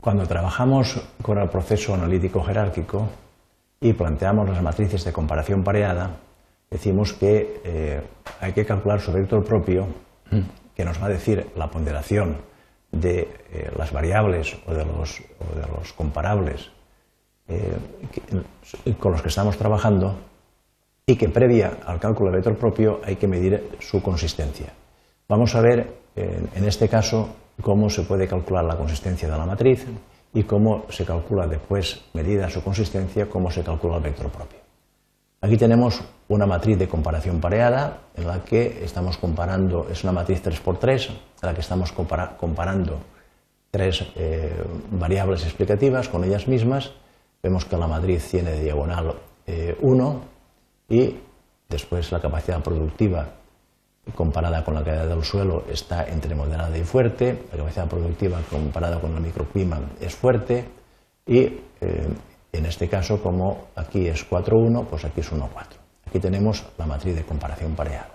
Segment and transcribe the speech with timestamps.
[0.00, 3.06] Cuando trabajamos con el proceso analítico jerárquico
[3.80, 6.16] y planteamos las matrices de comparación pareada,
[6.70, 8.00] decimos que eh,
[8.40, 9.86] hay que calcular su vector propio,
[10.74, 12.38] que nos va a decir la ponderación
[12.90, 16.70] de eh, las variables o de los, comparables
[17.48, 17.76] eh,
[18.98, 20.18] con los que estamos trabajando
[21.04, 24.72] y que previa al cálculo del vector propio hay que medir su consistencia.
[25.28, 29.86] Vamos a ver en este caso cómo se puede calcular la consistencia de la matriz
[30.32, 34.58] y cómo se calcula después, medida su consistencia, cómo se calcula el vector propio.
[35.42, 40.42] Aquí tenemos una matriz de comparación pareada en la que estamos comparando, es una matriz
[40.42, 42.98] 3x3, en la que estamos comparando
[43.70, 46.92] tres eh, variables explicativas con ellas mismas.
[47.42, 49.14] Vemos que la matriz tiene de diagonal
[49.80, 50.20] 1
[50.90, 51.16] eh, y
[51.68, 53.39] después la capacidad productiva
[54.14, 59.00] comparada con la calidad del suelo está entre moderada y fuerte, la capacidad productiva comparada
[59.00, 60.64] con el microclima es fuerte
[61.26, 61.60] y eh,
[62.52, 65.48] en este caso como aquí es 4,1, pues aquí es 1,4.
[66.06, 68.10] Aquí tenemos la matriz de comparación pareada.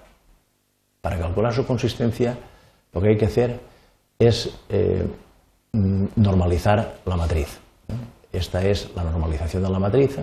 [1.01, 2.37] Para calcular su consistencia
[2.93, 3.59] lo que hay que hacer
[4.17, 5.07] es eh,
[6.15, 7.59] normalizar la matriz.
[8.31, 10.17] Esta es la normalización de la matriz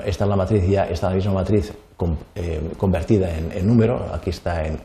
[0.00, 1.72] esta es la matriz ya, esta la misma matriz
[2.34, 4.78] eh, convertida en, número, aquí está en,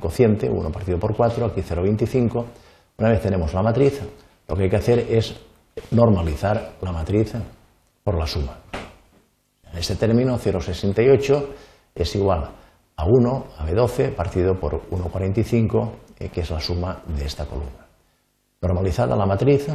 [0.00, 2.44] cociente, 1 partido por 4, aquí 0,25.
[2.98, 4.00] Una vez tenemos la matriz,
[4.48, 5.34] lo que hay que hacer es
[5.90, 7.34] normalizar la matriz
[8.04, 8.58] por la suma.
[9.72, 11.46] En este término, 0,68
[11.94, 12.50] es igual
[12.96, 17.86] a 1, a B12, partido por 1,45, eh, que es la suma de esta columna.
[18.60, 19.68] Normalizada la matriz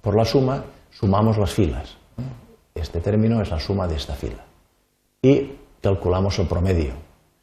[0.00, 1.96] por la suma, sumamos las filas.
[2.78, 4.44] Este término es la suma de esta fila.
[5.20, 6.92] Y calculamos el promedio.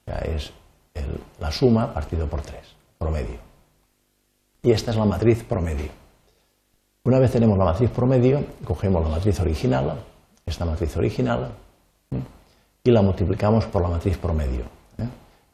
[0.06, 0.52] es
[1.40, 2.60] la suma partido por 3,
[2.98, 3.38] promedio.
[4.64, 5.92] Y esta es la matriz promedio.
[7.04, 10.00] Una vez tenemos la matriz promedio, cogemos la matriz original,
[10.46, 11.52] esta matriz original,
[12.84, 14.64] y la multiplicamos por la matriz promedio.
[14.98, 15.08] ¿eh?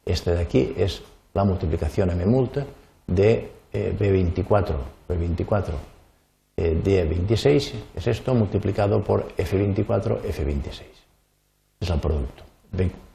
[0.06, 1.02] Este de aquí es
[1.34, 2.58] la multiplicación M mult
[3.08, 4.76] de eh, B24,
[5.10, 5.74] B24
[6.58, 10.82] eh, D26 es esto multiplicado por F24, F26.
[11.80, 12.44] Es el producto.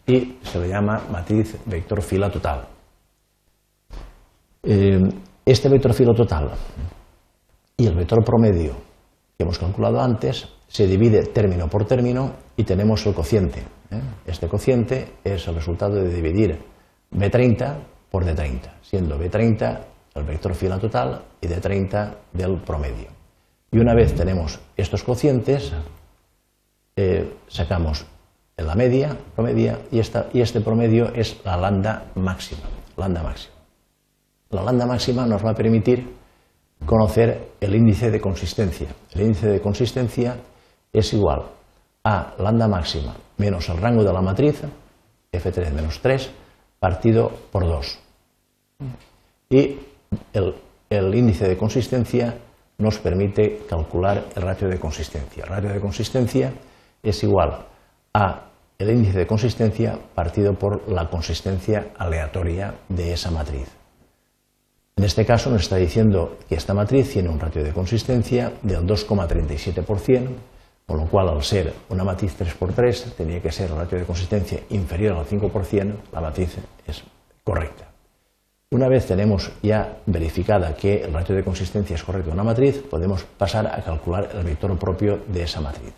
[0.07, 2.67] Y se le llama matriz vector fila total.
[4.63, 5.01] Eh,
[5.45, 6.51] este vector filo total
[7.77, 8.75] y el vector promedio
[9.37, 13.61] que hemos calculado antes se divide término por término y tenemos el cociente.
[13.91, 14.01] ¿eh?
[14.27, 16.59] Este cociente es el resultado de dividir
[17.13, 17.77] B30
[18.11, 19.81] por D30, siendo B30
[20.15, 23.16] el vector fila total y D30 del promedio.
[23.71, 25.73] Y una vez tenemos estos cocientes,
[26.97, 28.07] eh, sacamos
[28.57, 30.01] la media, promedia, y,
[30.33, 32.63] y este promedio es la lambda máxima,
[32.97, 33.55] lambda máxima.
[34.51, 36.09] La lambda máxima nos va a permitir
[36.85, 38.89] conocer el índice de consistencia.
[39.13, 40.37] El índice de consistencia
[40.93, 41.43] es igual
[42.05, 44.63] a lambda máxima menos el rango de la matriz,
[45.33, 46.31] F3 menos 3,
[46.79, 47.99] partido por 2.
[49.51, 49.79] Y
[50.33, 50.55] el,
[50.91, 52.35] el índice de consistencia
[52.79, 55.45] nos permite calcular el ratio de consistencia.
[55.45, 56.53] El ratio de consistencia
[57.03, 57.67] es igual
[58.15, 58.43] a
[58.79, 63.69] el índice de consistencia partido por la consistencia aleatoria de esa matriz.
[64.97, 68.87] En este caso nos está diciendo que esta matriz tiene un ratio de consistencia del
[68.87, 70.29] 2,37%,
[70.87, 74.61] con lo cual al ser una matriz 3x3 tenía que ser el ratio de consistencia
[74.71, 76.57] inferior al 5%, la matriz
[76.87, 77.03] es
[77.45, 77.96] correcta.
[78.77, 82.83] Una vez tenemos ya verificada que el ratio de consistencia es correcto de una matriz,
[82.91, 85.95] podemos pasar a calcular el vector propio de esa matriz.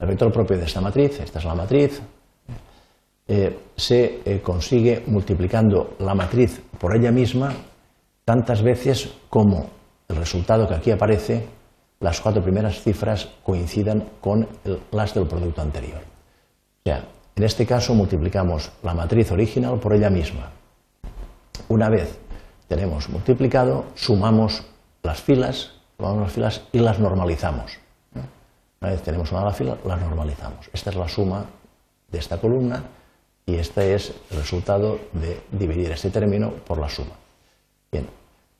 [0.00, 2.00] El vector propio de esta matriz, esta es la matriz,
[3.26, 7.52] eh, se eh, consigue multiplicando la matriz por ella misma
[8.24, 9.68] tantas veces como
[10.08, 11.44] el resultado que aquí aparece,
[12.00, 14.48] las cuatro primeras cifras coincidan con
[14.92, 16.00] las del producto anterior.
[16.00, 17.04] O sea,
[17.36, 20.52] en este caso multiplicamos la matriz original por ella misma,
[21.68, 22.18] una vez
[22.68, 24.62] tenemos multiplicado, sumamos
[25.02, 27.78] las filas, sumamos las filas y las normalizamos.
[28.80, 30.70] Una vez tenemos una fila, las normalizamos.
[30.72, 31.44] Esta es la suma
[32.10, 32.84] de esta columna
[33.44, 37.14] y este es el resultado de dividir este término por la suma.
[37.90, 38.06] Bien,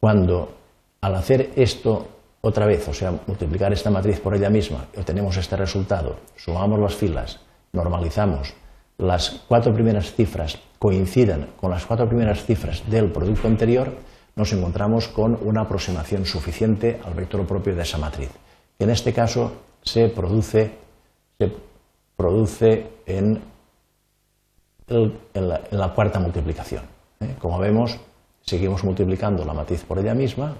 [0.00, 0.55] cuando
[1.00, 2.09] al hacer esto
[2.41, 6.95] otra vez, o sea, multiplicar esta matriz por ella misma, obtenemos este resultado, sumamos las
[6.95, 7.41] filas,
[7.73, 8.55] normalizamos,
[8.97, 13.93] las cuatro primeras cifras coincidan con las cuatro primeras cifras del producto anterior,
[14.37, 18.31] nos encontramos con una aproximación suficiente al vector propio de esa matriz.
[18.79, 19.53] En este caso
[19.83, 20.71] se produce,
[21.39, 21.53] se
[22.17, 23.41] produce en,
[25.35, 26.85] la, cuarta multiplicación.
[27.21, 27.35] ¿eh?
[27.41, 27.99] Como vemos,
[28.43, 30.55] seguimos multiplicando la matriz por ella misma,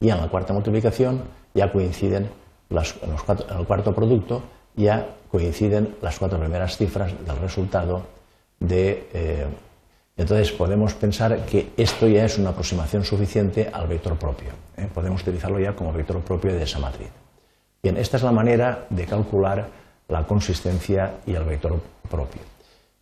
[0.00, 1.22] Y en la cuarta multiplicación
[1.54, 2.30] ya coinciden
[2.70, 3.10] las, en,
[3.58, 4.42] el cuarto producto
[4.74, 8.02] ya coinciden las cuatro primeras cifras del resultado
[8.60, 9.08] de...
[9.12, 9.46] Eh,
[10.16, 14.50] entonces podemos pensar que esto ya es una aproximación suficiente al vector propio.
[14.76, 14.86] ¿eh?
[14.92, 17.08] Podemos utilizarlo ya como vector propio de esa matriz.
[17.82, 19.66] Bien, esta es la manera de calcular
[20.08, 21.80] la consistencia y el vector
[22.10, 22.42] propio.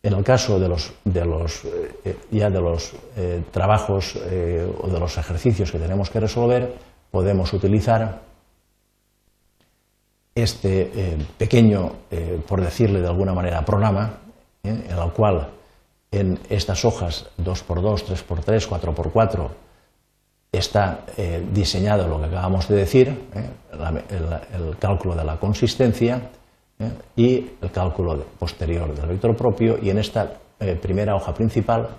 [0.01, 2.93] En el caso de los, de los eh, ya de los
[3.51, 6.73] trabajos o de los ejercicios que tenemos que resolver,
[7.11, 8.21] podemos utilizar
[10.33, 11.91] este pequeño,
[12.47, 14.19] por decirle de alguna manera, programa,
[14.69, 15.49] en el cual
[16.11, 19.49] en estas hojas 2x2, 3x3, 4x4
[20.51, 21.05] está
[21.53, 23.29] diseñado lo que acabamos de decir,
[23.69, 26.29] el cálculo de la consistencia,
[26.79, 26.91] ¿eh?
[27.15, 31.89] y el cálculo posterior del vector propio y en esta eh, primera hoja principal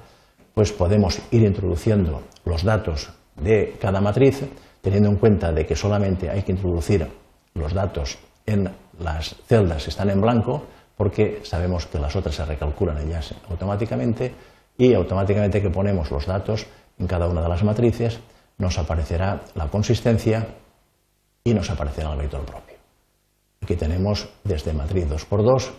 [0.54, 4.42] pues podemos ir introduciendo los datos de cada matriz
[4.80, 7.06] teniendo en cuenta de que solamente hay que introducir
[7.54, 8.68] los datos en
[8.98, 10.64] las celdas que están en blanco
[11.00, 14.34] porque sabemos que las otras se recalculan ellas automáticamente
[14.76, 16.66] y automáticamente que ponemos los datos
[16.98, 18.20] en cada una de las matrices
[18.58, 20.46] nos aparecerá la consistencia
[21.42, 22.76] y nos aparecerá el vector propio.
[23.62, 25.70] Aquí tenemos desde matriz 2x2,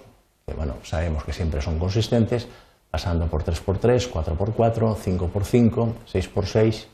[0.47, 2.47] que bueno, sabemos que siempre son consistentes,
[2.89, 6.85] pasando por 3x3, 4x4, 5x5, 6x6,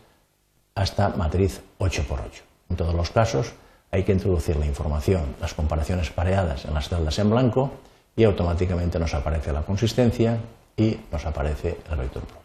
[0.76, 2.42] hasta matriz 8x8.
[2.72, 3.54] En todos los casos
[3.90, 7.72] hay que introducir la información, las comparaciones pareadas en las celdas en blanco
[8.18, 10.38] y automáticamente nos aparece la consistencia
[10.76, 12.36] y nos aparece el propio.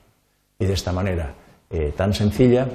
[0.59, 1.35] Y de esta manera
[1.71, 2.69] eh, tan sencilla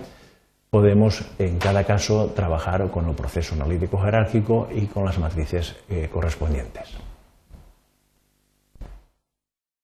[0.70, 6.10] podemos en cada caso trabajar con el proceso analítico jerárquico y con las matrices eh,
[6.12, 7.07] correspondientes.